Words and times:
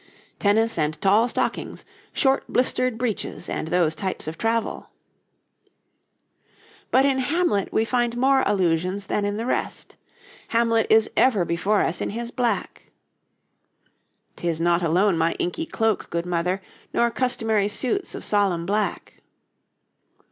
'Tennis 0.39 0.79
and 0.79 0.99
tall 0.99 1.27
stockings, 1.27 1.85
Short 2.11 2.43
blistered 2.51 2.97
breeches 2.97 3.47
and 3.47 3.67
those 3.67 3.93
types 3.93 4.27
of 4.27 4.35
travel.' 4.35 4.89
But 6.89 7.05
in 7.05 7.19
'Hamlet' 7.19 7.71
we 7.71 7.85
find 7.85 8.17
more 8.17 8.41
allusions 8.47 9.05
than 9.05 9.25
in 9.25 9.37
the 9.37 9.45
rest. 9.45 9.97
Hamlet 10.47 10.87
is 10.89 11.11
ever 11.15 11.45
before 11.45 11.81
us 11.83 12.01
in 12.01 12.09
his 12.09 12.31
black: 12.31 12.89
''Tis 14.35 14.59
not 14.59 14.81
alone 14.81 15.19
my 15.19 15.33
inky 15.33 15.67
cloak, 15.67 16.09
good 16.09 16.25
mother, 16.25 16.63
Nor 16.95 17.11
customary 17.11 17.67
suits 17.67 18.15
of 18.15 18.25
solemn 18.25 18.65
black.' 18.65 19.21